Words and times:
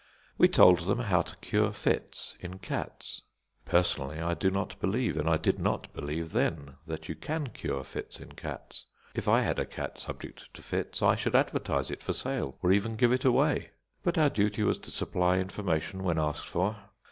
We 0.35 0.47
told 0.47 0.79
them 0.79 0.97
how 0.97 1.21
to 1.21 1.35
cure 1.37 1.71
fits 1.71 2.35
in 2.39 2.57
cats. 2.57 3.21
Personally 3.65 4.19
I 4.19 4.33
do 4.33 4.49
not 4.49 4.79
believe, 4.79 5.15
and 5.15 5.29
I 5.29 5.37
did 5.37 5.59
not 5.59 5.93
believe 5.93 6.31
then, 6.31 6.77
that 6.87 7.07
you 7.07 7.13
can 7.13 7.49
cure 7.51 7.83
fits 7.83 8.19
in 8.19 8.31
cats. 8.31 8.85
If 9.13 9.27
I 9.27 9.41
had 9.41 9.59
a 9.59 9.63
cat 9.67 9.99
subject 9.99 10.51
to 10.55 10.63
fits 10.63 11.03
I 11.03 11.13
should 11.15 11.35
advertise 11.35 11.91
it 11.91 12.01
for 12.01 12.13
sale, 12.13 12.57
or 12.63 12.71
even 12.71 12.95
give 12.95 13.11
it 13.13 13.25
away. 13.25 13.73
But 14.01 14.17
our 14.17 14.31
duty 14.31 14.63
was 14.63 14.79
to 14.79 14.89
supply 14.89 15.37
information 15.37 16.01
when 16.01 16.17
asked 16.17 16.47
for. 16.47 16.77